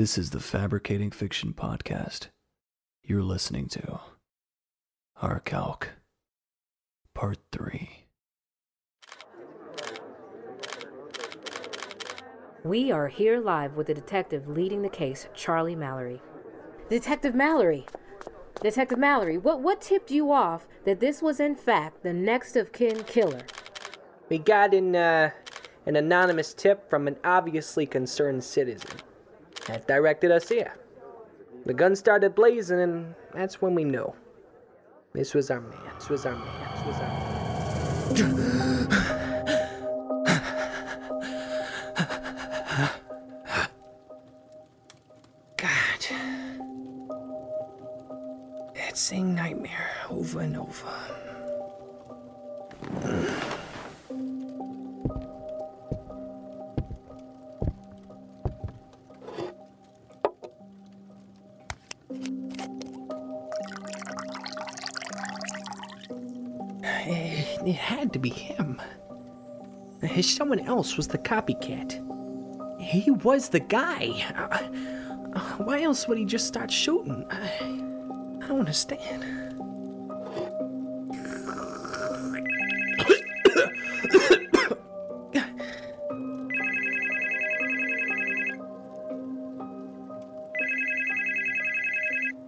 This 0.00 0.16
is 0.16 0.30
the 0.30 0.40
Fabricating 0.40 1.10
Fiction 1.10 1.52
podcast. 1.52 2.28
You're 3.02 3.22
listening 3.22 3.68
to 3.68 4.00
Arkelk, 5.22 5.88
Part 7.14 7.36
3. 7.52 8.06
We 12.64 12.90
are 12.90 13.08
here 13.08 13.42
live 13.42 13.76
with 13.76 13.88
the 13.88 13.92
detective 13.92 14.48
leading 14.48 14.80
the 14.80 14.88
case, 14.88 15.28
Charlie 15.34 15.76
Mallory. 15.76 16.22
Detective 16.88 17.34
Mallory! 17.34 17.84
Detective 18.62 18.98
Mallory, 18.98 19.36
what, 19.36 19.60
what 19.60 19.82
tipped 19.82 20.10
you 20.10 20.32
off 20.32 20.66
that 20.86 21.00
this 21.00 21.20
was 21.20 21.40
in 21.40 21.54
fact 21.54 22.02
the 22.02 22.14
next 22.14 22.56
of 22.56 22.72
kin 22.72 23.04
killer? 23.04 23.42
We 24.30 24.38
got 24.38 24.72
an, 24.72 24.96
uh, 24.96 25.32
an 25.84 25.96
anonymous 25.96 26.54
tip 26.54 26.88
from 26.88 27.06
an 27.06 27.16
obviously 27.22 27.84
concerned 27.84 28.42
citizen. 28.44 28.96
That 29.70 29.86
directed 29.86 30.32
us 30.32 30.48
here. 30.48 30.74
The 31.64 31.72
gun 31.72 31.94
started 31.94 32.34
blazing, 32.34 32.80
and 32.80 33.14
that's 33.32 33.62
when 33.62 33.76
we 33.76 33.84
knew. 33.84 34.12
This 35.12 35.32
was 35.32 35.48
our 35.48 35.60
man. 35.60 35.78
This 35.94 36.08
was 36.08 36.26
our 36.26 36.34
man. 36.34 36.74
This 36.74 36.86
was 36.86 36.96
our 36.96 37.08
man. 37.08 38.88
God. 45.56 46.06
That 48.74 48.96
same 48.96 49.36
nightmare 49.36 49.90
over 50.10 50.40
and 50.40 50.56
over. 50.56 50.88
Be 68.20 68.30
him. 68.30 68.80
Someone 70.22 70.60
else 70.60 70.96
was 70.96 71.08
the 71.08 71.18
copycat. 71.18 72.00
He 72.80 73.10
was 73.10 73.48
the 73.48 73.60
guy. 73.60 74.24
Uh, 75.32 75.56
why 75.58 75.82
else 75.82 76.08
would 76.08 76.18
he 76.18 76.24
just 76.24 76.46
start 76.48 76.70
shooting? 76.70 77.24
I, 77.30 78.46
don't 78.48 78.60
understand. 78.60 79.24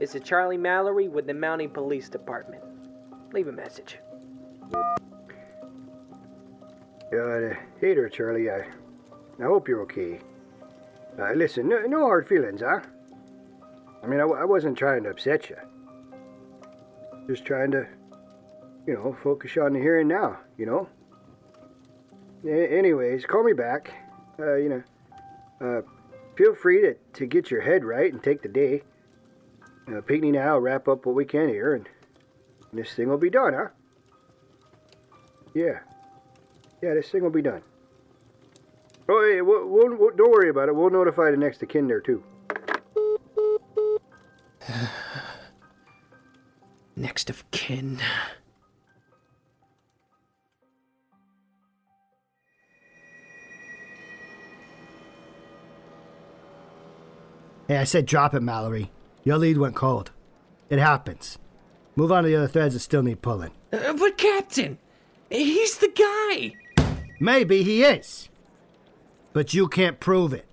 It's 0.01 0.17
a 0.17 0.21
Charlie 0.21 0.57
Mallory 0.57 1.07
with 1.07 1.29
the 1.29 1.33
Mountie 1.33 1.73
Police 1.73 2.09
Department. 2.09 2.65
Leave 3.33 3.47
a 3.47 3.53
message. 3.53 3.99
Uh, 7.13 7.53
hey 7.79 7.93
there, 7.95 8.09
Charlie. 8.09 8.49
I, 8.51 8.65
I 9.39 9.43
hope 9.43 9.69
you're 9.69 9.83
okay. 9.83 10.19
Uh, 11.19 11.33
listen, 11.33 11.69
no, 11.69 11.83
no 11.83 12.07
hard 12.07 12.27
feelings, 12.27 12.63
huh? 12.63 12.81
I 14.03 14.07
mean, 14.07 14.19
I 14.19 14.47
wasn't 14.47 14.79
trying 14.79 15.03
to 15.03 15.11
upset 15.11 15.51
you. 15.51 15.57
Just 17.27 17.45
trying 17.45 17.71
to, 17.73 17.87
you 18.87 18.95
know, 18.95 19.15
focus 19.23 19.59
on 19.59 19.75
the 19.75 19.79
here 19.79 20.01
and 20.01 20.09
now, 20.09 20.39
you 20.57 20.65
know? 20.65 20.89
A- 22.47 22.79
anyways, 22.79 23.27
call 23.27 23.45
me 23.45 23.53
back. 23.53 23.93
Uh, 24.39 24.55
you 24.55 24.71
know, 24.71 24.83
uh, 25.61 25.83
feel 26.35 26.55
free 26.55 26.81
to, 26.81 26.95
to 27.13 27.27
get 27.27 27.51
your 27.51 27.61
head 27.61 27.85
right 27.85 28.11
and 28.11 28.23
take 28.23 28.41
the 28.41 28.49
day. 28.49 28.85
Uh, 29.87 30.01
Pinkney 30.01 30.31
and 30.31 30.39
I'll 30.39 30.61
wrap 30.61 30.89
up 30.89 31.05
what 31.05 31.15
we 31.15 31.27
can 31.27 31.51
here, 31.51 31.75
and 31.75 31.87
this 32.73 32.95
thing 32.95 33.09
will 33.11 33.19
be 33.19 33.29
done, 33.29 33.53
huh? 33.53 33.69
Yeah. 35.53 35.81
Yeah, 36.83 36.95
this 36.95 37.09
thing 37.11 37.23
will 37.23 37.31
be 37.31 37.43
done. 37.43 37.63
Oh, 39.09 39.23
hey, 39.25 39.41
we'll, 39.41 39.67
we'll, 39.69 39.95
we'll- 39.97 40.17
don't 40.17 40.31
worry 40.31 40.49
about 40.51 40.69
it. 40.69 40.75
We'll 40.75 40.91
notify 40.91 41.31
the 41.31 41.37
next 41.37 41.63
of 41.63 41.69
kin 41.69 41.87
there, 41.89 42.01
too. 42.01 42.23
Next 46.97 47.31
of 47.31 47.51
kin. 47.51 48.01
Hey, 57.69 57.79
I 57.79 57.85
said 57.85 58.07
drop 58.07 58.35
it, 58.35 58.43
Mallory. 58.43 58.91
Your 59.25 59.39
lead 59.39 59.59
went 59.59 59.75
cold. 59.77 60.11
It 60.69 60.79
happens. 60.79 61.39
Move 61.97 62.11
on 62.13 62.25
to 62.25 62.29
the 62.29 62.37
other 62.37 62.49
threads 62.49 62.75
that 62.75 62.81
still 62.81 63.03
need 63.03 63.23
pulling. 63.23 63.53
Uh, 63.73 63.93
but 63.95 64.17
Captain, 64.19 64.79
he's 65.31 65.79
the 65.79 65.89
guy. 65.89 66.55
Maybe 67.23 67.63
he 67.63 67.85
is. 67.85 68.29
But 69.33 69.55
you 69.55 69.69
can't 69.69 70.01
prove 70.01 70.33
it. 70.33 70.45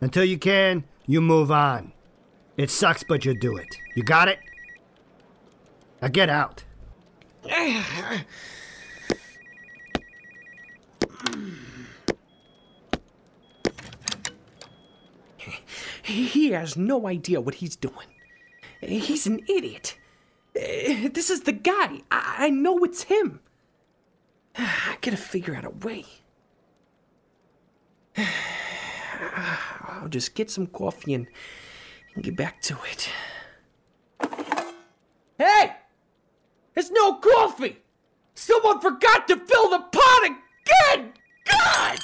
Until 0.00 0.24
you 0.24 0.38
can, 0.38 0.84
you 1.06 1.20
move 1.20 1.52
on. 1.52 1.92
It 2.56 2.70
sucks, 2.70 3.02
but 3.02 3.26
you 3.26 3.38
do 3.38 3.58
it. 3.58 3.76
You 3.94 4.02
got 4.02 4.28
it? 4.28 4.38
Now 6.00 6.08
get 6.08 6.30
out. 6.30 6.64
He 16.02 16.52
has 16.52 16.74
no 16.74 17.06
idea 17.06 17.38
what 17.42 17.56
he's 17.56 17.76
doing. 17.76 18.08
He's 18.80 19.26
an 19.26 19.40
idiot. 19.46 19.98
This 20.54 21.28
is 21.28 21.42
the 21.42 21.52
guy. 21.52 22.00
I, 22.10 22.36
I 22.38 22.48
know 22.48 22.78
it's 22.78 23.02
him. 23.02 23.40
I 24.58 24.96
gotta 25.00 25.16
figure 25.16 25.54
out 25.54 25.64
a 25.64 25.70
way. 25.70 26.04
I'll 30.02 30.08
just 30.08 30.34
get 30.34 30.50
some 30.50 30.66
coffee 30.66 31.14
and, 31.14 31.26
and 32.14 32.24
get 32.24 32.36
back 32.36 32.60
to 32.62 32.76
it. 32.90 33.08
Hey! 35.38 35.72
There's 36.74 36.90
no 36.90 37.14
coffee! 37.14 37.78
Someone 38.34 38.80
forgot 38.80 39.28
to 39.28 39.36
fill 39.36 39.70
the 39.70 39.78
pot 39.78 40.24
again! 40.24 41.12
God! 41.44 41.98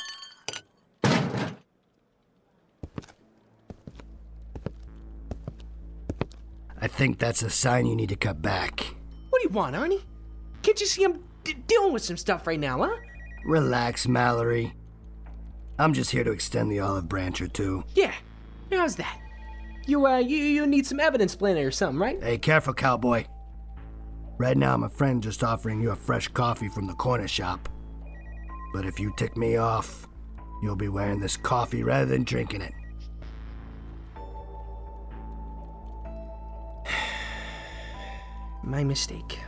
I 6.81 6.87
think 6.87 7.19
that's 7.19 7.43
a 7.43 7.51
sign 7.51 7.87
you 7.87 7.97
need 7.97 8.09
to 8.11 8.17
cut 8.17 8.41
back. 8.41 8.95
What 9.31 9.43
do 9.43 9.49
you 9.49 9.55
want, 9.55 9.75
Arnie? 9.75 10.03
Can't 10.63 10.81
you 10.81 10.87
see 10.87 11.05
I'm 11.05 11.15
d- 11.15 11.21
dealing 11.55 11.93
with 11.93 12.03
some 12.03 12.17
stuff 12.17 12.47
right 12.47 12.59
now, 12.61 12.83
huh? 12.83 12.97
Relax, 13.45 14.09
Mallory. 14.09 14.75
I'm 15.79 15.93
just 15.93 16.11
here 16.11 16.25
to 16.25 16.33
extend 16.33 16.71
the 16.73 16.81
olive 16.81 17.09
branch 17.09 17.41
or 17.41 17.49
two. 17.49 17.85
Yeah. 17.95 18.13
How's 18.71 18.97
that? 18.97 19.21
You 19.87 20.07
uh, 20.07 20.19
you 20.19 20.37
you 20.37 20.67
need 20.67 20.87
some 20.87 21.01
evidence 21.01 21.35
planted 21.35 21.65
or 21.65 21.71
something, 21.71 21.99
right? 21.99 22.23
Hey, 22.23 22.37
careful, 22.37 22.75
cowboy. 22.75 23.25
Right 24.37 24.57
now, 24.57 24.77
my 24.77 24.89
friend 24.89 25.23
just 25.23 25.43
offering 25.43 25.81
you 25.81 25.91
a 25.91 25.97
fresh 25.97 26.29
coffee 26.29 26.69
from 26.69 26.87
the 26.87 26.95
corner 26.95 27.27
shop. 27.27 27.69
But 28.73 28.85
if 28.85 29.01
you 29.01 29.15
tick 29.17 29.37
me 29.37 29.57
off, 29.57 30.07
you'll 30.63 30.77
be 30.77 30.89
wearing 30.89 31.21
this 31.21 31.37
coffee 31.37 31.83
rather 31.83 32.07
than 32.07 32.25
drinking 32.25 32.63
it. 32.63 32.75
My 38.63 38.85
mistake. 38.85 39.39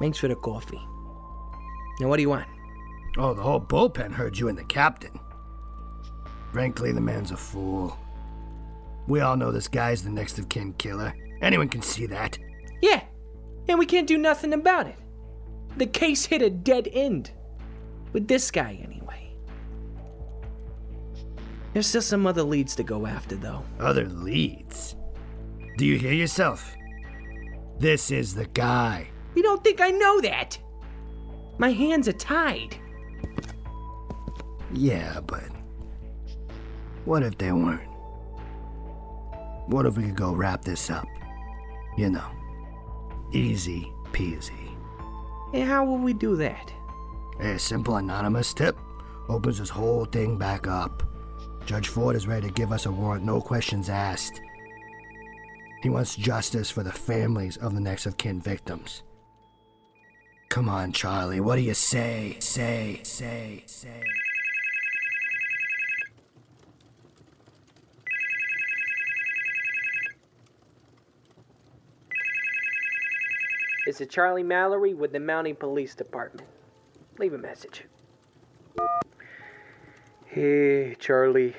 Thanks 0.00 0.18
for 0.18 0.28
the 0.28 0.34
coffee. 0.34 0.80
Now, 2.00 2.08
what 2.08 2.16
do 2.16 2.22
you 2.22 2.30
want? 2.30 2.48
Oh, 3.18 3.34
the 3.34 3.42
whole 3.42 3.60
bullpen 3.60 4.12
heard 4.12 4.38
you 4.38 4.48
and 4.48 4.56
the 4.56 4.64
captain. 4.64 5.20
Frankly, 6.52 6.90
the 6.90 7.00
man's 7.00 7.30
a 7.30 7.36
fool. 7.36 7.96
We 9.06 9.20
all 9.20 9.36
know 9.36 9.52
this 9.52 9.68
guy's 9.68 10.02
the 10.02 10.10
next 10.10 10.38
of 10.38 10.48
kin 10.48 10.72
killer. 10.74 11.14
Anyone 11.42 11.68
can 11.68 11.82
see 11.82 12.06
that. 12.06 12.38
Yeah, 12.80 13.02
and 13.68 13.78
we 13.78 13.86
can't 13.86 14.06
do 14.06 14.18
nothing 14.18 14.52
about 14.52 14.86
it. 14.86 14.98
The 15.76 15.86
case 15.86 16.24
hit 16.24 16.42
a 16.42 16.50
dead 16.50 16.88
end. 16.92 17.30
With 18.12 18.26
this 18.26 18.50
guy, 18.50 18.80
anyway. 18.82 19.34
There's 21.72 21.86
still 21.86 22.02
some 22.02 22.26
other 22.26 22.42
leads 22.42 22.74
to 22.76 22.82
go 22.82 23.06
after, 23.06 23.36
though. 23.36 23.62
Other 23.78 24.06
leads. 24.06 24.96
Do 25.76 25.86
you 25.86 25.98
hear 25.98 26.12
yourself? 26.12 26.74
This 27.78 28.10
is 28.10 28.34
the 28.34 28.46
guy. 28.46 29.08
You 29.34 29.42
don't 29.42 29.62
think 29.62 29.80
I 29.80 29.90
know 29.90 30.20
that? 30.20 30.58
My 31.58 31.70
hands 31.70 32.08
are 32.08 32.12
tied. 32.12 32.76
Yeah, 34.72 35.20
but. 35.20 35.48
What 37.04 37.22
if 37.22 37.38
they 37.38 37.52
weren't? 37.52 37.88
What 39.66 39.86
if 39.86 39.96
we 39.96 40.04
could 40.04 40.16
go 40.16 40.32
wrap 40.32 40.62
this 40.62 40.90
up? 40.90 41.06
You 41.96 42.10
know, 42.10 42.30
easy 43.32 43.92
peasy. 44.12 44.76
And 45.52 45.68
how 45.68 45.84
will 45.84 45.98
we 45.98 46.12
do 46.12 46.36
that? 46.36 46.72
A 47.40 47.58
simple 47.58 47.96
anonymous 47.96 48.52
tip 48.52 48.76
opens 49.28 49.58
this 49.58 49.70
whole 49.70 50.04
thing 50.04 50.36
back 50.36 50.66
up. 50.66 51.02
Judge 51.66 51.88
Ford 51.88 52.16
is 52.16 52.26
ready 52.26 52.48
to 52.48 52.52
give 52.52 52.72
us 52.72 52.86
a 52.86 52.92
warrant, 52.92 53.24
no 53.24 53.40
questions 53.40 53.88
asked. 53.88 54.40
He 55.82 55.88
wants 55.88 56.16
justice 56.16 56.70
for 56.70 56.82
the 56.82 56.92
families 56.92 57.56
of 57.56 57.74
the 57.74 57.80
next 57.80 58.06
of 58.06 58.16
kin 58.16 58.40
victims. 58.40 59.02
Come 60.50 60.68
on, 60.68 60.90
Charlie, 60.90 61.38
what 61.38 61.54
do 61.54 61.62
you 61.62 61.74
say? 61.74 62.36
Say, 62.40 62.98
say, 63.04 63.62
say. 63.66 64.02
This 73.86 74.00
is 74.00 74.08
Charlie 74.08 74.42
Mallory 74.42 74.92
with 74.92 75.12
the 75.12 75.20
Mounting 75.20 75.54
Police 75.54 75.94
Department. 75.94 76.48
Leave 77.20 77.32
a 77.32 77.38
message. 77.38 77.84
Hey, 80.26 80.96
Charlie. 80.98 81.54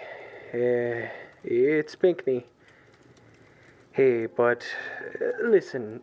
Uh, 0.53 1.07
it's 1.45 1.95
Pinkney. 1.95 2.45
Hey, 3.93 4.25
but 4.25 4.65
uh, 5.21 5.47
listen, 5.47 6.01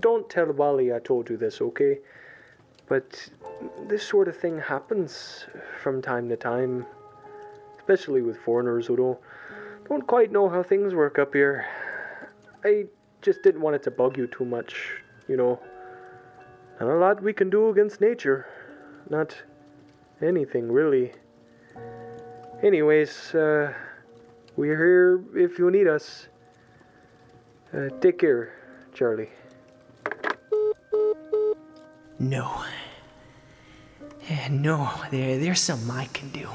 don't 0.00 0.28
tell 0.28 0.52
Wally 0.52 0.92
I 0.92 0.98
told 0.98 1.30
you 1.30 1.36
this, 1.36 1.60
okay? 1.60 1.98
But 2.88 3.28
this 3.88 4.06
sort 4.06 4.28
of 4.28 4.36
thing 4.36 4.58
happens 4.58 5.46
from 5.82 6.02
time 6.02 6.28
to 6.28 6.36
time, 6.36 6.86
especially 7.78 8.22
with 8.22 8.36
foreigners 8.38 8.86
who 8.86 8.96
don't 8.96 9.18
don't 9.88 10.06
quite 10.06 10.30
know 10.30 10.48
how 10.48 10.62
things 10.62 10.94
work 10.94 11.18
up 11.18 11.34
here. 11.34 11.66
I 12.64 12.86
just 13.20 13.42
didn't 13.42 13.60
want 13.60 13.76
it 13.76 13.82
to 13.84 13.90
bug 13.90 14.16
you 14.16 14.26
too 14.26 14.44
much, 14.44 15.02
you 15.28 15.36
know. 15.36 15.60
Not 16.80 16.88
a 16.88 16.96
lot 16.96 17.22
we 17.22 17.32
can 17.32 17.50
do 17.50 17.68
against 17.68 18.00
nature. 18.00 18.46
Not 19.10 19.36
anything, 20.20 20.70
really. 20.70 21.12
Anyways, 22.62 23.34
uh, 23.34 23.72
we're 24.56 24.76
here 24.76 25.24
if 25.34 25.58
you 25.58 25.70
need 25.70 25.88
us. 25.88 26.28
Uh, 27.74 27.88
take 28.00 28.18
care, 28.18 28.52
Charlie. 28.94 29.30
No. 32.22 32.62
Eh, 34.28 34.48
No, 34.48 34.88
there, 35.10 35.38
there's 35.38 35.60
something 35.60 35.90
I 35.90 36.04
can 36.06 36.28
do. 36.30 36.48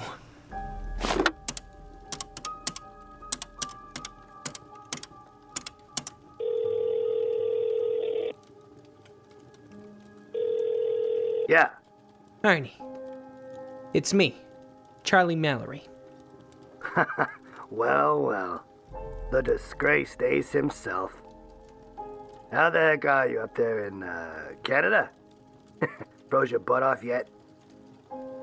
Yeah, 11.50 11.70
Arnie. 12.44 12.72
It's 13.94 14.14
me, 14.14 14.36
Charlie 15.04 15.36
Mallory. 15.36 15.84
well, 17.72 18.22
well. 18.22 18.64
The 19.32 19.42
disgraced 19.42 20.22
ace 20.24 20.52
himself. 20.52 21.12
How 22.52 22.70
the 22.70 22.80
heck 22.80 23.06
are 23.06 23.28
you 23.28 23.42
up 23.42 23.56
there 23.56 23.86
in, 23.86 24.04
uh, 24.04 24.50
Canada? 24.64 25.10
Froze 26.30 26.52
your 26.52 26.60
butt 26.60 26.84
off 26.84 27.04
yet? 27.04 27.28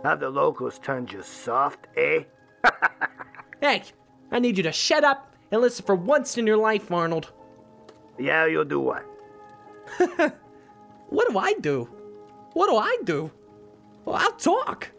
Have 0.02 0.20
the 0.20 0.30
locals 0.30 0.78
turned 0.78 1.12
you 1.12 1.22
soft, 1.22 1.86
eh? 1.96 2.24
Hey, 3.60 3.82
I 4.30 4.40
need 4.40 4.58
you 4.58 4.62
to 4.64 4.72
shut 4.72 5.04
up 5.04 5.34
and 5.50 5.60
listen 5.62 5.86
for 5.86 5.94
once 5.94 6.36
in 6.36 6.46
your 6.46 6.58
life, 6.58 6.92
Arnold. 6.92 7.32
Yeah, 8.18 8.44
you'll 8.44 8.64
do 8.66 8.80
what? 8.80 9.06
What 11.08 11.28
do 11.30 11.38
I 11.38 11.54
do? 11.60 11.88
What 12.54 12.68
do 12.68 12.76
I 12.76 12.98
do? 13.04 13.30
Well, 14.04 14.16
I'll 14.16 14.32
talk. 14.32 14.90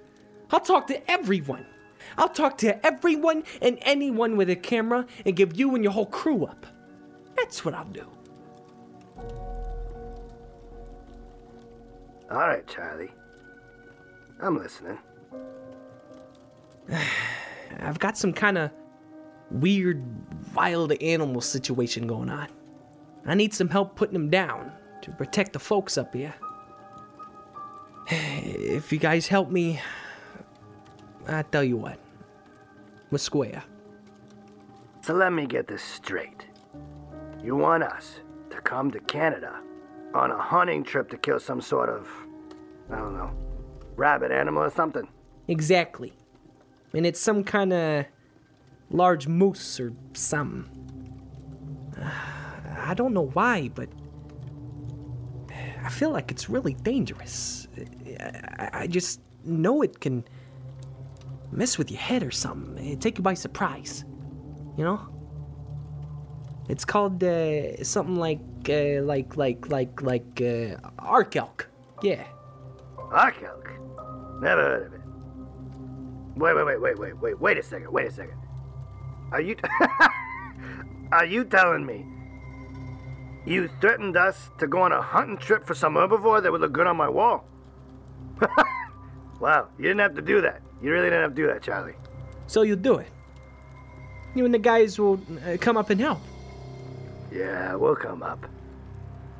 I'll 0.51 0.61
talk 0.61 0.87
to 0.87 1.11
everyone. 1.11 1.65
I'll 2.17 2.29
talk 2.29 2.57
to 2.59 2.85
everyone 2.85 3.43
and 3.61 3.77
anyone 3.81 4.37
with 4.37 4.49
a 4.49 4.55
camera 4.55 5.05
and 5.25 5.35
give 5.35 5.57
you 5.59 5.75
and 5.75 5.83
your 5.83 5.91
whole 5.91 6.05
crew 6.05 6.45
up. 6.45 6.65
That's 7.35 7.65
what 7.65 7.73
I'll 7.73 7.83
do. 7.85 8.07
All 12.31 12.37
right, 12.37 12.65
Charlie. 12.67 13.11
I'm 14.41 14.57
listening. 14.57 14.97
I've 17.79 17.99
got 17.99 18.17
some 18.17 18.33
kind 18.33 18.57
of 18.57 18.71
weird 19.51 20.03
wild 20.55 20.91
animal 20.93 21.41
situation 21.41 22.07
going 22.07 22.29
on. 22.29 22.47
I 23.25 23.35
need 23.35 23.53
some 23.53 23.69
help 23.69 23.95
putting 23.95 24.13
them 24.13 24.29
down 24.29 24.71
to 25.01 25.11
protect 25.11 25.53
the 25.53 25.59
folks 25.59 25.97
up 25.97 26.13
here. 26.13 26.33
If 28.67 28.91
you 28.91 28.99
guys 28.99 29.27
help 29.27 29.49
me, 29.49 29.79
I 31.27 31.41
tell 31.43 31.63
you 31.63 31.77
what, 31.77 31.97
we're 33.09 33.17
square. 33.17 33.63
So 35.01 35.13
let 35.13 35.33
me 35.33 35.45
get 35.45 35.67
this 35.67 35.81
straight. 35.81 36.45
You 37.43 37.55
want 37.55 37.83
us 37.83 38.19
to 38.49 38.57
come 38.61 38.91
to 38.91 38.99
Canada 39.01 39.59
on 40.15 40.31
a 40.31 40.37
hunting 40.37 40.83
trip 40.83 41.09
to 41.09 41.17
kill 41.17 41.39
some 41.39 41.61
sort 41.61 41.89
of, 41.89 42.09
I 42.89 42.97
don't 42.97 43.13
know, 43.13 43.31
rabbit 43.95 44.31
animal 44.31 44.63
or 44.63 44.69
something? 44.69 45.07
Exactly. 45.47 46.13
And 46.93 47.05
it's 47.05 47.19
some 47.19 47.43
kind 47.43 47.73
of 47.73 48.05
large 48.89 49.27
moose 49.27 49.79
or 49.79 49.93
something. 50.13 50.69
I 52.77 52.93
don't 52.93 53.13
know 53.13 53.27
why, 53.27 53.69
but 53.73 53.89
I 55.83 55.89
feel 55.89 56.11
like 56.11 56.31
it's 56.31 56.49
really 56.49 56.73
dangerous. 56.73 57.67
I, 58.57 58.87
just 58.87 59.21
know 59.43 59.81
it 59.81 59.99
can 59.99 60.23
mess 61.51 61.77
with 61.77 61.91
your 61.91 61.99
head 61.99 62.23
or 62.23 62.31
something, 62.31 62.83
It'd 62.85 63.01
take 63.01 63.17
you 63.17 63.23
by 63.23 63.33
surprise. 63.33 64.03
You 64.77 64.83
know? 64.83 65.07
It's 66.69 66.85
called 66.85 67.23
uh, 67.23 67.83
something 67.83 68.15
like, 68.15 68.39
uh, 68.69 69.01
like, 69.03 69.37
like, 69.37 69.69
like, 69.69 70.01
like, 70.01 70.41
uh, 70.41 70.77
arc 70.99 71.35
elk. 71.35 71.67
Yeah. 72.01 72.23
Ark 73.11 73.41
elk? 73.43 73.69
Never 74.41 74.61
heard 74.61 74.87
of 74.87 74.93
it. 74.93 75.01
Wait, 76.35 76.55
wait, 76.55 76.65
wait, 76.65 76.81
wait, 76.81 76.99
wait, 76.99 77.21
wait, 77.21 77.39
wait 77.39 77.57
a 77.57 77.63
second, 77.63 77.91
wait 77.91 78.07
a 78.07 78.11
second. 78.11 78.37
Are 79.31 79.41
you. 79.41 79.55
Are 81.11 81.25
you 81.25 81.45
telling 81.45 81.85
me 81.85 82.05
you 83.45 83.69
threatened 83.79 84.17
us 84.17 84.49
to 84.57 84.67
go 84.67 84.81
on 84.81 84.91
a 84.91 85.01
hunting 85.01 85.37
trip 85.37 85.65
for 85.65 85.75
some 85.75 85.93
herbivore 85.93 86.41
that 86.41 86.51
would 86.51 86.61
look 86.61 86.73
good 86.73 86.87
on 86.87 86.97
my 86.97 87.07
wall? 87.07 87.45
wow, 89.39 89.67
you 89.77 89.83
didn't 89.83 89.99
have 89.99 90.15
to 90.15 90.21
do 90.21 90.41
that. 90.41 90.61
You 90.81 90.91
really 90.91 91.09
didn't 91.09 91.21
have 91.21 91.31
to 91.31 91.35
do 91.35 91.47
that, 91.47 91.61
Charlie. 91.61 91.93
So 92.47 92.63
you 92.63 92.75
do 92.75 92.95
it. 92.95 93.07
You 94.33 94.45
and 94.45 94.53
the 94.53 94.59
guys 94.59 94.99
will 94.99 95.19
uh, 95.47 95.57
come 95.59 95.77
up 95.77 95.89
and 95.89 96.01
help. 96.01 96.19
Yeah, 97.31 97.75
we'll 97.75 97.95
come 97.95 98.23
up. 98.23 98.45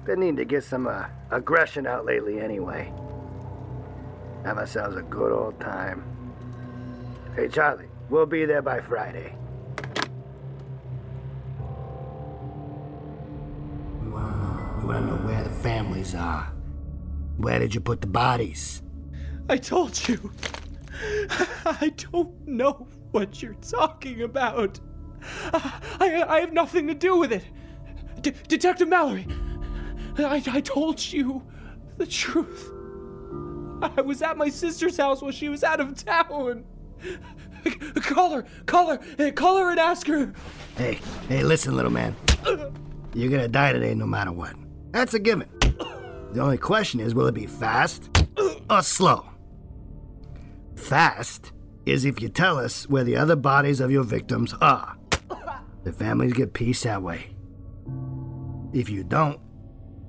Been 0.05 0.19
needing 0.19 0.35
to 0.35 0.45
get 0.45 0.63
some 0.63 0.85
uh, 0.85 1.05
aggression 1.31 1.87
out 1.87 2.05
lately 2.05 2.39
anyway. 2.39 2.93
Have 4.43 4.59
ourselves 4.59 4.95
a 4.97 5.01
good 5.01 5.31
old 5.31 5.59
time. 5.59 6.03
Hey, 7.35 7.47
Charlie, 7.47 7.87
we'll 8.11 8.27
be 8.27 8.45
there 8.45 8.61
by 8.61 8.81
Friday. 8.81 9.35
We 14.03 14.09
wanna, 14.09 14.77
we 14.79 14.85
wanna 14.85 15.07
know 15.07 15.15
where 15.27 15.43
the 15.43 15.49
families 15.49 16.13
are. 16.13 16.53
Where 17.37 17.57
did 17.57 17.73
you 17.73 17.81
put 17.81 18.01
the 18.01 18.07
bodies? 18.07 18.83
I 19.49 19.57
told 19.57 20.07
you. 20.07 20.31
I 21.65 21.91
don't 22.11 22.47
know 22.47 22.87
what 23.09 23.41
you're 23.41 23.55
talking 23.55 24.21
about. 24.21 24.79
I, 25.51 26.23
I 26.27 26.39
have 26.41 26.53
nothing 26.53 26.85
to 26.87 26.93
do 26.93 27.17
with 27.17 27.31
it. 27.31 27.43
D- 28.21 28.33
Detective 28.47 28.87
Mallory, 28.87 29.27
I, 30.17 30.41
I 30.47 30.61
told 30.61 31.11
you 31.11 31.43
the 31.97 32.05
truth. 32.05 32.71
I 33.81 34.01
was 34.01 34.21
at 34.21 34.37
my 34.37 34.49
sister's 34.49 34.97
house 34.97 35.21
while 35.21 35.31
she 35.31 35.49
was 35.49 35.63
out 35.63 35.79
of 35.79 35.95
town. 35.95 36.65
Call 37.95 38.31
her, 38.31 38.45
call 38.67 38.87
her, 38.89 39.31
call 39.31 39.57
her 39.57 39.71
and 39.71 39.79
ask 39.79 40.07
her. 40.07 40.33
Hey, 40.77 40.99
hey, 41.27 41.43
listen, 41.43 41.75
little 41.75 41.91
man. 41.91 42.15
You're 43.13 43.31
gonna 43.31 43.47
die 43.47 43.73
today 43.73 43.95
no 43.95 44.05
matter 44.05 44.31
what. 44.31 44.53
That's 44.91 45.13
a 45.13 45.19
given. 45.19 45.49
The 46.31 46.41
only 46.41 46.57
question 46.57 46.99
is 46.99 47.15
will 47.15 47.27
it 47.27 47.33
be 47.33 47.47
fast 47.47 48.09
or 48.69 48.81
slow? 48.81 49.25
Fast 50.75 51.53
is 51.85 52.05
if 52.05 52.21
you 52.21 52.29
tell 52.29 52.57
us 52.59 52.87
where 52.89 53.03
the 53.03 53.15
other 53.15 53.35
bodies 53.35 53.79
of 53.79 53.91
your 53.91 54.03
victims 54.03 54.53
are. 54.61 54.97
The 55.83 55.91
families 55.91 56.33
get 56.33 56.53
peace 56.53 56.83
that 56.83 57.01
way. 57.01 57.27
If 58.73 58.89
you 58.89 59.03
don't, 59.03 59.39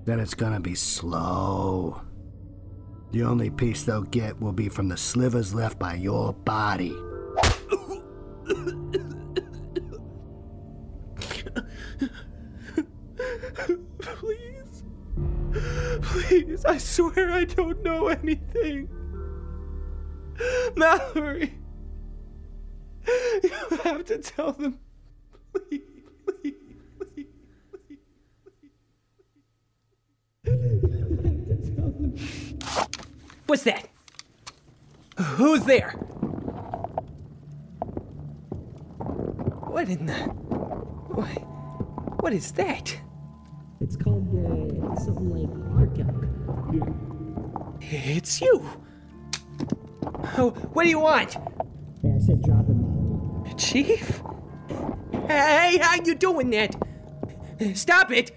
then 0.07 0.21
it's 0.21 0.35
gonna 0.35 0.61
be 0.61 0.75
slow. 0.75 2.01
The 3.13 3.23
only 3.23 3.51
peace 3.51 3.85
they'll 3.85 4.03
get 4.03 4.41
will 4.41 4.53
be 4.53 4.69
from 4.69 4.89
the 4.89 4.97
slivers 4.97 5.55
left 5.55 5.79
by 5.79 5.95
your 5.95 6.33
body. 6.33 6.97
Please. 13.99 14.85
Please, 16.03 16.65
I 16.65 16.79
swear 16.79 17.33
I 17.33 17.45
don't 17.45 17.83
know 17.83 18.09
anything. 18.09 18.89
Mallory. 20.77 21.55
You 23.43 23.51
have 23.85 24.05
to 24.07 24.19
tell 24.19 24.53
them. 24.53 24.79
Please, 25.53 25.81
please, 26.27 26.55
What's 33.47 33.63
that? 33.63 33.89
Who's 35.19 35.65
there? 35.65 35.93
What 39.71 39.89
in 39.89 40.07
the. 40.07 40.15
What, 41.15 41.29
what 42.23 42.33
is 42.33 42.53
that? 42.53 42.99
It's 43.81 43.97
called 43.97 44.27
uh, 44.35 44.97
something 44.97 45.31
like 45.77 45.95
gallery. 45.95 46.29
It's 47.81 48.41
you. 48.41 48.69
Oh, 50.39 50.51
what 50.73 50.83
do 50.85 50.89
you 50.89 50.99
want? 50.99 51.37
Yeah, 52.03 52.17
I 52.17 52.19
said 52.19 52.43
drop 52.43 52.67
it. 52.69 53.57
Chief? 53.59 54.23
Hey, 55.29 55.79
how 55.81 55.95
you 56.05 56.15
doing 56.15 56.51
that? 56.51 56.75
Stop 57.75 58.11
it! 58.11 58.33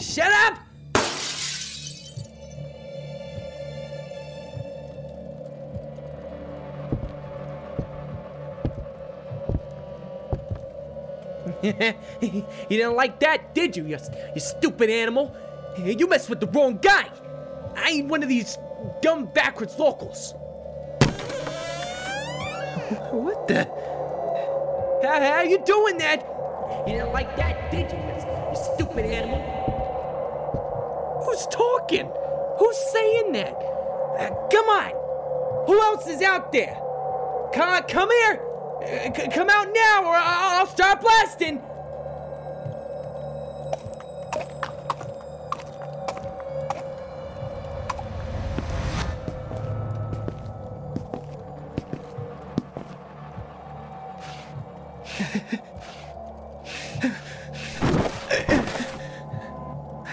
Shut 0.00 0.32
up! 0.32 0.58
you 11.62 12.44
didn't 12.70 12.96
like 12.96 13.20
that, 13.20 13.54
did 13.54 13.76
you, 13.76 13.84
you, 13.84 13.98
you 14.34 14.40
stupid 14.40 14.88
animal? 14.88 15.36
You 15.78 16.06
messed 16.08 16.30
with 16.30 16.40
the 16.40 16.46
wrong 16.46 16.78
guy. 16.80 17.10
I 17.76 17.90
ain't 17.90 18.08
one 18.08 18.22
of 18.22 18.30
these 18.30 18.56
dumb 19.02 19.26
backwards 19.26 19.78
locals. 19.78 20.32
What 23.12 23.46
the? 23.48 23.64
How, 25.02 25.20
how 25.20 25.42
you 25.42 25.62
doing 25.64 25.98
that? 25.98 26.24
You 26.86 26.94
didn't 26.94 27.12
like 27.12 27.36
that, 27.36 27.70
did 27.70 27.92
you, 27.92 27.98
you, 27.98 28.14
you 28.50 28.76
stupid 28.76 29.04
animal? 29.04 29.60
Who's 31.98 32.76
saying 32.92 33.32
that? 33.32 33.52
Uh, 33.52 34.30
come 34.48 34.68
on. 34.68 34.92
Who 35.66 35.76
else 35.80 36.06
is 36.08 36.22
out 36.22 36.52
there? 36.52 36.78
Come, 37.52 37.82
come 37.88 38.08
here. 38.08 38.40
Uh, 38.80 39.12
c- 39.12 39.28
come 39.34 39.50
out 39.50 39.66
now, 39.74 40.04
or 40.04 40.14
I'll, 40.14 40.60
I'll 40.60 40.66
start 40.66 41.00
blasting. 41.00 41.60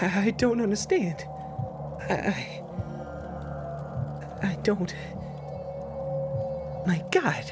I 0.00 0.32
don't 0.36 0.60
understand. 0.60 1.24
I. 2.10 2.62
I 4.42 4.56
don't. 4.62 4.94
My 6.86 7.04
God. 7.10 7.44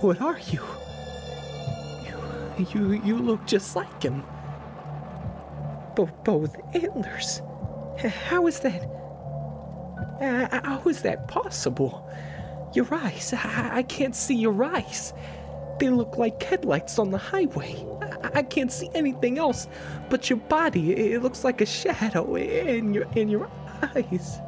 What 0.00 0.20
are 0.20 0.38
you? 0.50 0.62
You. 2.04 2.66
You, 2.72 3.02
you 3.04 3.18
look 3.18 3.44
just 3.46 3.76
like 3.76 4.02
him. 4.02 4.22
Bo- 5.96 6.08
both 6.24 6.56
antlers. 6.74 7.42
How 7.98 8.46
is 8.46 8.60
that? 8.60 8.82
Uh, 10.20 10.60
how 10.64 10.82
is 10.88 11.02
that 11.02 11.28
possible? 11.28 12.08
Your 12.74 12.92
eyes. 12.94 13.32
I, 13.34 13.78
I 13.78 13.82
can't 13.82 14.16
see 14.16 14.34
your 14.36 14.64
eyes. 14.64 15.12
They 15.78 15.90
look 15.90 16.16
like 16.16 16.42
headlights 16.42 16.98
on 16.98 17.10
the 17.10 17.18
highway. 17.18 17.74
I, 18.34 18.42
can't 18.42 18.72
see 18.72 18.90
anything 18.94 19.38
else 19.38 19.68
but 20.08 20.30
your 20.30 20.38
body. 20.38 20.92
It 20.92 21.22
looks 21.22 21.44
like 21.44 21.60
a 21.60 21.66
shadow 21.66 22.36
in 22.36 22.94
your 22.94 23.06
in 23.14 23.28
your 23.28 23.50
eyes. 23.94 24.38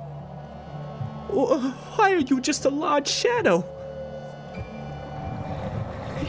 Why 1.28 2.12
are 2.12 2.18
you 2.18 2.40
just 2.40 2.64
a 2.64 2.71
large 2.71 3.09
shadow? 3.09 3.64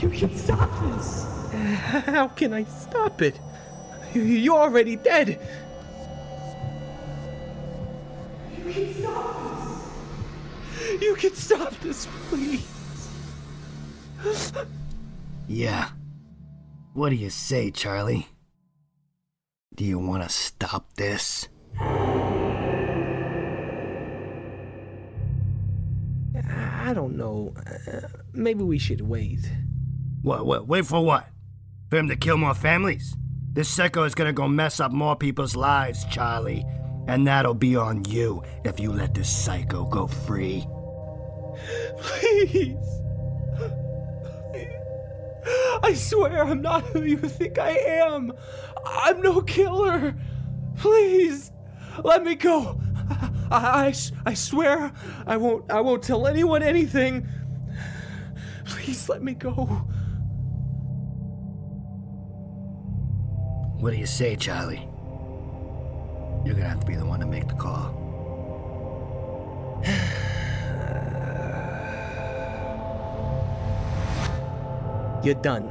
You 0.01 0.09
can 0.09 0.35
stop 0.35 0.69
this. 0.95 1.25
How 2.05 2.27
can 2.27 2.53
I 2.53 2.63
stop 2.65 3.21
it? 3.21 3.39
You're 4.13 4.57
already 4.57 4.95
dead. 4.95 5.39
You 8.57 8.73
can 8.73 8.93
stop 8.93 9.35
this. 10.79 11.01
You 11.01 11.15
can 11.15 11.33
stop 11.35 11.73
this, 11.79 12.07
please. 12.29 12.67
Yeah. 15.47 15.89
What 16.97 17.09
do 17.09 17.15
you 17.15 17.29
say, 17.29 17.69
Charlie? 17.69 18.27
Do 19.75 19.85
you 19.85 19.99
want 19.99 20.23
to 20.23 20.29
stop 20.29 20.95
this? 20.95 21.47
I 26.33 26.93
don't 26.95 27.15
know. 27.15 27.53
Uh, 27.67 28.07
maybe 28.33 28.63
we 28.63 28.79
should 28.79 29.01
wait. 29.01 29.47
What, 30.23 30.47
what, 30.47 30.67
wait 30.67 30.87
for 30.87 31.05
what? 31.05 31.27
For 31.91 31.97
him 31.99 32.07
to 32.07 32.15
kill 32.15 32.37
more 32.37 32.55
families? 32.55 33.15
This 33.53 33.69
psycho 33.69 34.03
is 34.03 34.15
gonna 34.15 34.33
go 34.33 34.47
mess 34.47 34.79
up 34.79 34.91
more 34.91 35.15
people's 35.15 35.55
lives, 35.55 36.03
Charlie. 36.05 36.65
And 37.07 37.27
that'll 37.27 37.53
be 37.53 37.75
on 37.75 38.05
you 38.05 38.41
if 38.65 38.79
you 38.79 38.91
let 38.91 39.13
this 39.13 39.29
psycho 39.29 39.85
go 39.85 40.07
free. 40.07 40.65
Please. 41.99 43.06
I 45.87 45.93
swear 45.93 46.43
I'm 46.43 46.61
not 46.61 46.83
who 46.87 47.03
you 47.03 47.17
think 47.17 47.57
I 47.57 47.69
am. 47.69 48.33
I'm 48.85 49.21
no 49.21 49.39
killer. 49.39 50.15
Please, 50.75 51.53
let 52.03 52.25
me 52.25 52.35
go. 52.35 52.81
I, 53.49 53.93
I, 53.93 53.95
I 54.25 54.33
swear 54.33 54.91
I 55.25 55.37
won't 55.37 55.71
I 55.71 55.79
won't 55.79 56.03
tell 56.03 56.27
anyone 56.27 56.61
anything. 56.61 57.25
Please 58.65 59.07
let 59.07 59.23
me 59.23 59.33
go. 59.33 59.63
What 63.79 63.91
do 63.91 63.97
you 63.97 64.05
say, 64.05 64.35
Charlie? 64.35 64.89
You're 66.43 66.55
gonna 66.55 66.67
have 66.67 66.81
to 66.81 66.85
be 66.85 66.95
the 66.95 67.05
one 67.05 67.21
to 67.21 67.25
make 67.25 67.47
the 67.47 67.55
call. 67.55 68.06
You're 75.27 75.35
done. 75.35 75.69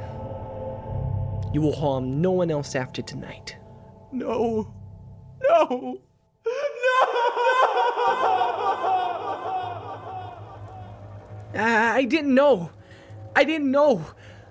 You 1.55 1.63
will 1.63 1.75
harm 1.75 2.21
no 2.21 2.31
one 2.31 2.51
else 2.51 2.75
after 2.75 3.01
tonight. 3.01 3.57
No. 4.13 4.71
No. 5.49 5.99
I, 11.55 11.95
I 11.95 12.05
didn't 12.05 12.35
know. 12.35 12.71
I 13.35 13.45
didn't 13.45 13.71
know. 13.71 14.05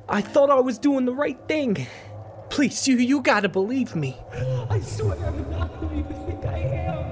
I 0.09 0.21
thought 0.21 0.49
I 0.49 0.59
was 0.59 0.79
doing 0.79 1.05
the 1.05 1.13
right 1.13 1.37
thing. 1.47 1.85
Please, 2.49 2.87
you 2.87 2.97
you 2.97 3.21
gotta 3.21 3.47
believe 3.47 3.95
me. 3.95 4.17
I 4.71 4.79
swear 4.79 5.23
I'm 5.23 5.51
not 5.51 5.69
who 5.73 5.97
you 5.97 6.03
think 6.25 6.43
I 6.45 6.57
am. 6.57 7.05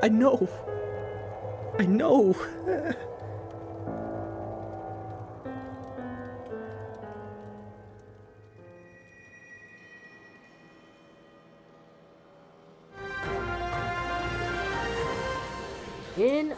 I 0.00 0.08
know. 0.08 0.48
I 1.76 1.86
know. 1.86 2.36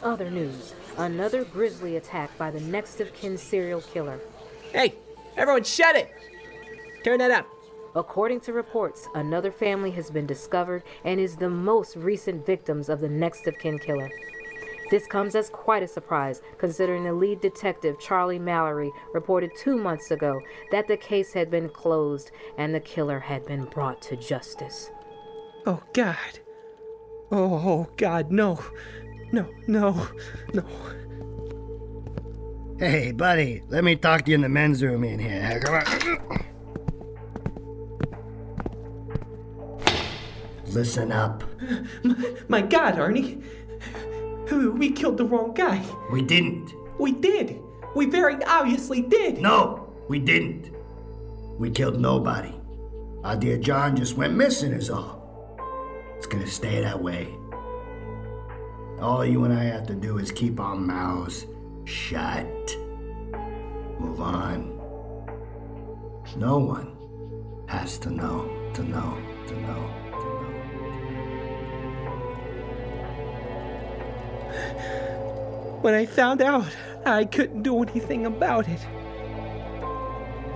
other 0.05 0.31
news, 0.31 0.75
another 0.99 1.45
grisly 1.45 1.97
attack 1.97 2.37
by 2.39 2.51
the 2.51 2.61
next 2.61 3.01
of 3.01 3.13
kin 3.15 3.37
serial 3.37 3.81
killer. 3.81 4.21
Hey, 4.73 4.95
everyone, 5.37 5.65
shut 5.65 5.97
it! 5.97 6.13
Turn 7.03 7.19
that 7.19 7.31
up. 7.31 7.47
According 7.97 8.41
to 8.41 8.53
reports, 8.53 9.09
another 9.15 9.53
family 9.53 9.91
has 9.93 10.11
been 10.11 10.27
discovered 10.27 10.83
and 11.05 11.21
is 11.21 11.37
the 11.37 11.51
most 11.51 11.97
recent 11.97 12.45
victims 12.45 12.89
of 12.89 13.01
the 13.01 13.09
next 13.09 13.47
of 13.47 13.59
kin 13.59 13.79
killer. 13.79 14.11
This 14.91 15.07
comes 15.07 15.35
as 15.35 15.49
quite 15.49 15.83
a 15.83 15.89
surprise, 15.89 16.43
considering 16.59 17.05
the 17.05 17.13
lead 17.13 17.41
detective, 17.41 17.99
Charlie 17.99 18.39
Mallory, 18.39 18.93
reported 19.13 19.51
two 19.57 19.77
months 19.77 20.11
ago 20.11 20.41
that 20.71 20.89
the 20.89 20.97
case 20.97 21.33
had 21.33 21.51
been 21.51 21.69
closed 21.69 22.31
and 22.59 22.75
the 22.75 22.81
killer 22.81 23.21
had 23.21 23.47
been 23.47 23.65
brought 23.65 24.03
to 24.03 24.17
justice. 24.17 24.91
Oh, 25.67 25.83
God. 25.93 26.41
Oh, 27.33 27.55
oh, 27.55 27.89
God, 27.97 28.31
no. 28.31 28.61
No, 29.35 29.49
no, 29.67 30.09
no. 30.53 30.63
Hey, 32.79 33.11
buddy, 33.11 33.63
let 33.69 33.83
me 33.83 33.97
talk 33.97 34.25
to 34.27 34.31
you 34.31 34.37
in 34.37 34.43
the 34.43 34.49
men's 34.49 34.81
room 34.81 35.03
in 35.03 35.19
here. 35.19 35.61
Come 35.61 35.75
on. 35.75 35.85
Listen 40.69 41.11
up. 41.11 41.43
My 42.49 42.63
God, 42.63 42.95
Arnie. 42.95 43.43
We 44.53 44.93
killed 44.93 45.17
the 45.17 45.25
wrong 45.25 45.53
guy. 45.53 45.85
We 46.13 46.23
didn't. 46.23 46.73
We 47.01 47.11
did. 47.11 47.59
We 47.97 48.07
very 48.07 48.37
obviously 48.45 49.03
did. 49.03 49.39
No, 49.39 49.93
we 50.09 50.21
didn't. 50.21 50.71
We 51.59 51.73
killed 51.73 51.99
nobody. 51.99 52.55
Our 53.25 53.35
dear 53.35 53.59
John 53.59 53.97
just 53.97 54.17
went 54.17 54.35
missing, 54.35 54.73
is 54.73 54.91
all. 54.91 55.59
It's 56.19 56.27
gonna 56.29 56.47
stay 56.47 56.83
that 56.83 57.03
way. 57.03 57.35
All 59.01 59.25
you 59.25 59.45
and 59.45 59.53
I 59.53 59.65
have 59.65 59.87
to 59.89 59.95
do 59.95 60.19
is 60.19 60.31
keep 60.31 60.61
our 60.61 60.77
mouths 60.77 61.47
shut. 61.85 62.47
Move 63.99 64.21
on. 64.21 64.81
No 66.37 66.59
one 66.59 66.97
has 67.69 67.99
to 67.99 68.11
know, 68.11 68.49
to 68.75 68.83
know, 68.83 69.19
to 69.47 69.55
know, 69.55 69.91
to 70.11 70.25
know. 70.25 70.55
When 75.81 75.95
I 75.95 76.07
found 76.07 76.41
out, 76.41 76.67
I 77.05 77.25
couldn't 77.25 77.63
do 77.63 77.83
anything 77.83 78.27
about 78.27 78.69
it. 78.69 78.81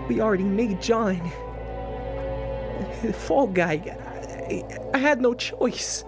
We 0.08 0.20
already 0.20 0.44
made 0.44 0.80
John 0.80 1.20
the 3.02 3.12
fall 3.12 3.46
guy. 3.46 3.74
I, 4.48 4.64
I 4.94 4.98
had 4.98 5.20
no 5.20 5.34
choice. 5.34 6.04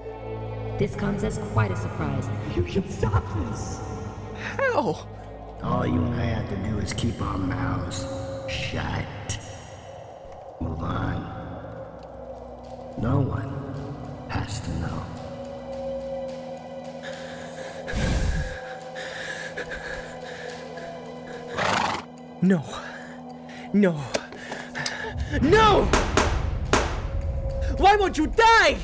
This 0.80 0.96
comes 0.96 1.24
as 1.24 1.36
quite 1.52 1.70
a 1.70 1.76
surprise. 1.76 2.26
You 2.56 2.62
can 2.62 2.88
stop 2.88 3.22
this. 3.50 3.80
How? 4.56 5.06
All 5.62 5.86
you 5.86 6.02
and 6.02 6.14
I 6.14 6.24
have 6.24 6.48
to 6.48 6.56
do 6.70 6.78
is 6.78 6.94
keep 6.94 7.20
our 7.20 7.36
mouths 7.36 8.06
shut. 8.48 9.04
Move 10.58 10.82
on. 10.82 11.20
No 12.96 13.20
one 13.20 13.52
has 14.30 14.60
to 14.60 14.70
know. 14.80 15.04
No. 22.40 22.64
No. 23.74 24.02
No! 25.42 25.84
Why 27.76 27.96
won't 27.96 28.16
you 28.16 28.28
die? 28.28 28.78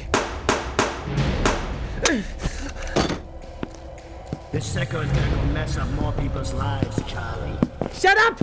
This 4.53 4.75
sicko 4.75 5.05
is 5.05 5.11
gonna 5.11 5.31
go 5.31 5.43
mess 5.53 5.76
up 5.76 5.88
more 5.91 6.12
people's 6.12 6.53
lives, 6.55 6.97
Charlie. 7.07 7.59
Shut 7.93 8.17
up! 8.19 8.38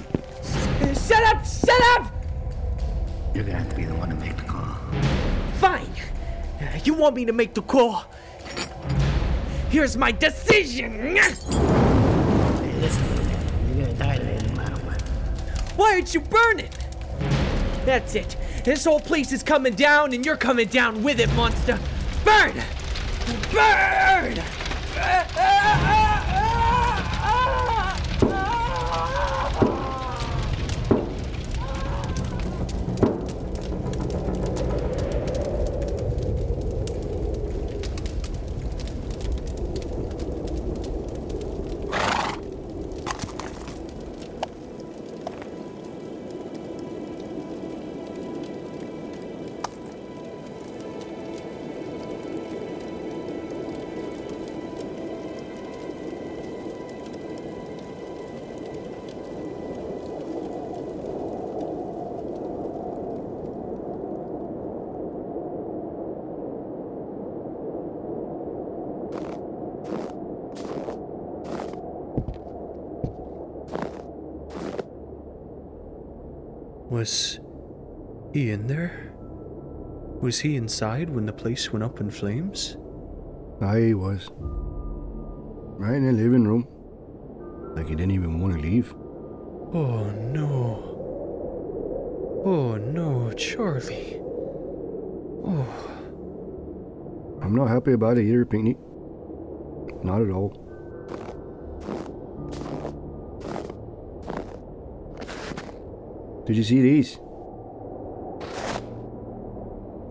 Shut 1.07 1.23
up! 1.23 1.45
Shut 1.45 1.81
up! 1.95 2.11
You're 3.33 3.43
gonna 3.43 3.59
have 3.59 3.69
to 3.69 3.75
be 3.75 3.85
the 3.85 3.95
one 3.95 4.09
to 4.09 4.15
make 4.15 4.35
the 4.37 4.43
call. 4.43 4.77
Fine. 5.59 5.89
Uh, 6.61 6.77
you 6.83 6.93
want 6.93 7.15
me 7.15 7.25
to 7.25 7.33
make 7.33 7.53
the 7.53 7.61
call? 7.61 8.05
Here's 9.69 9.97
my 9.97 10.11
decision. 10.11 11.15
Hey, 11.15 11.23
listen, 12.79 13.05
you're 13.75 13.85
gonna 13.85 13.97
die 13.97 14.17
today 14.17 14.39
no 14.49 14.55
matter 14.55 14.75
what. 14.85 15.01
Why 15.77 15.93
aren't 15.93 16.13
you 16.13 16.21
burning? 16.21 16.69
That's 17.85 18.13
it. 18.13 18.35
This 18.63 18.85
whole 18.85 18.99
place 18.99 19.31
is 19.31 19.41
coming 19.41 19.73
down, 19.73 20.13
and 20.13 20.25
you're 20.25 20.37
coming 20.37 20.67
down 20.67 21.01
with 21.01 21.19
it, 21.19 21.33
monster. 21.33 21.79
Burn! 22.23 22.53
Burn! 23.53 24.43
Was 76.93 77.39
he 78.33 78.51
in 78.51 78.67
there? 78.67 79.15
Was 80.21 80.39
he 80.39 80.55
inside 80.55 81.09
when 81.09 81.25
the 81.25 81.33
place 81.33 81.73
went 81.73 81.83
up 81.83 81.99
in 81.99 82.11
flames? 82.11 82.77
He 83.59 83.95
was. 83.95 84.29
Right 85.79 85.95
in 85.95 86.05
the 86.05 86.11
living 86.11 86.43
room. 86.43 86.67
Like 87.75 87.87
he 87.87 87.95
didn't 87.95 88.11
even 88.11 88.39
want 88.39 88.53
to 88.53 88.59
leave. 88.59 88.93
Oh 89.73 90.11
no. 90.11 90.91
Oh 92.45 92.75
no, 92.75 93.31
Charlie. 93.31 94.19
Oh, 95.45 95.65
I'm 97.41 97.55
not 97.55 97.69
happy 97.69 97.93
about 97.93 98.19
it 98.19 98.25
either, 98.27 98.45
Pinkney. 98.45 98.77
Not 100.03 100.21
at 100.21 100.29
all. 100.29 100.62
Did 106.45 106.57
you 106.57 106.63
see 106.63 106.81
these? 106.81 107.19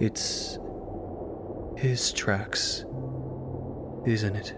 it's 0.02 0.58
his 1.76 2.12
tracks, 2.12 2.84
isn't 4.04 4.34
it? 4.34 4.56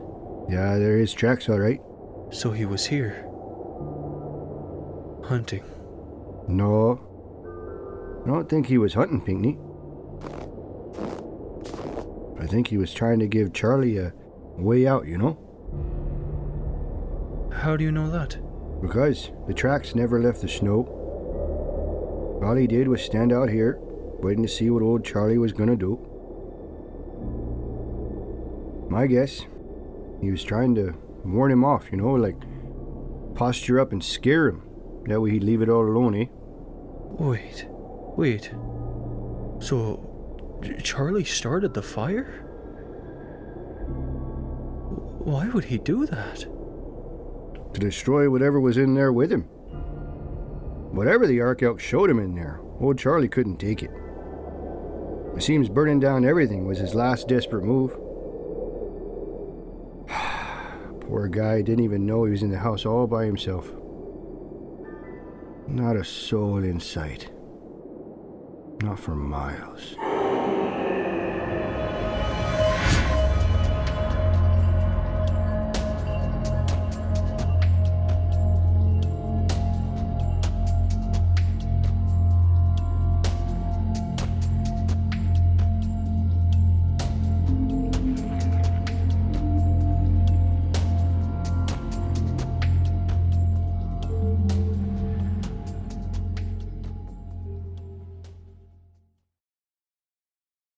Yeah, 0.49 0.79
there 0.79 0.99
is 0.99 1.13
tracks, 1.13 1.51
all 1.51 1.59
right. 1.59 1.81
So 2.31 2.51
he 2.51 2.65
was 2.65 2.87
here. 2.87 3.27
Hunting. 5.25 5.63
No. 6.49 6.99
I 8.25 8.29
don't 8.29 8.49
think 8.49 8.67
he 8.67 8.79
was 8.79 8.95
hunting 8.95 9.21
Pinkney. 9.21 9.59
I 12.43 12.47
think 12.47 12.69
he 12.69 12.79
was 12.79 12.95
trying 12.95 13.19
to 13.19 13.27
give 13.27 13.53
Charlie 13.53 13.99
a 13.99 14.15
way 14.57 14.87
out, 14.87 15.07
you 15.07 15.19
know? 15.19 15.39
How 17.53 17.77
do 17.77 17.85
you 17.85 17.93
know 17.93 18.11
that? 18.11 18.39
Because 18.81 19.31
the 19.47 19.53
tracks 19.53 19.95
never 19.95 20.21
left 20.21 20.41
the 20.41 20.49
snow. 20.49 21.04
All 22.45 22.57
he 22.57 22.67
did 22.67 22.89
was 22.89 23.01
stand 23.03 23.33
out 23.33 23.49
here, 23.49 23.79
waiting 24.21 24.43
to 24.43 24.49
see 24.49 24.69
what 24.69 24.83
old 24.83 25.03
Charlie 25.03 25.39
was 25.39 25.55
gonna 25.55 25.77
do. 25.77 25.99
My 28.91 29.07
guess, 29.07 29.47
he 30.21 30.31
was 30.31 30.45
trying 30.45 30.75
to 30.75 30.95
warn 31.25 31.51
him 31.51 31.65
off, 31.65 31.91
you 31.91 31.97
know, 31.97 32.13
like 32.13 32.37
posture 33.35 33.81
up 33.81 33.93
and 33.93 34.05
scare 34.05 34.49
him. 34.49 34.63
That 35.07 35.23
way 35.23 35.31
he'd 35.31 35.43
leave 35.43 35.63
it 35.63 35.71
all 35.71 35.87
alone, 35.87 36.15
eh? 36.15 36.27
Wait, 37.19 37.67
wait. 38.17 38.51
So, 39.61 40.61
Charlie 40.83 41.25
started 41.25 41.73
the 41.73 41.83
fire? 41.83 42.43
Why 45.25 45.49
would 45.49 45.65
he 45.65 45.79
do 45.79 46.05
that? 46.07 46.41
To 47.73 47.81
destroy 47.81 48.29
whatever 48.29 48.61
was 48.61 48.77
in 48.77 48.95
there 48.95 49.13
with 49.15 49.33
him. 49.33 49.49
Whatever 50.95 51.27
the 51.27 51.41
Ark 51.41 51.61
Elk 51.61 51.81
showed 51.81 52.09
him 52.09 52.21
in 52.21 52.37
there, 52.37 52.61
old 52.79 53.01
Charlie 53.01 53.29
couldn't 53.29 53.57
take 53.57 53.83
it. 53.83 53.91
It 55.37 55.43
seems 55.43 55.69
burning 55.69 55.99
down 55.99 56.25
everything 56.25 56.69
was 56.69 56.79
his 56.79 56.95
last 56.95 57.27
desperate 57.27 57.65
move. 57.65 57.91
Poor 61.01 61.27
guy 61.27 61.63
didn't 61.63 61.83
even 61.83 62.07
know 62.07 62.23
he 62.23 62.31
was 62.31 62.45
in 62.45 62.51
the 62.51 62.59
house 62.59 62.87
all 62.87 63.09
by 63.09 63.25
himself. 63.25 63.73
Not 65.67 65.97
a 65.97 66.05
soul 66.05 66.63
in 66.63 66.79
sight. 66.79 67.29
Not 68.81 69.01
for 69.01 69.17
miles. 69.17 69.97